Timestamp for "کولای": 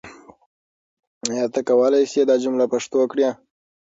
1.67-2.05